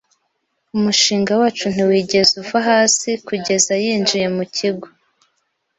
Umushinga 0.75 1.31
wacu 1.41 1.65
ntiwigeze 1.73 2.33
uva 2.43 2.59
hasi 2.69 3.09
kugeza 3.27 3.73
yinjiye 3.83 4.27
mu 4.35 4.43
kigo. 4.55 4.87